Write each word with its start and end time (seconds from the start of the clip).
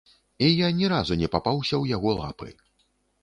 І 0.45 0.47
я 0.59 0.69
ні 0.77 0.87
разу 0.93 1.17
не 1.23 1.29
папаўся 1.35 1.73
ў 1.77 1.85
яго 1.97 2.17
лапы. 2.21 2.49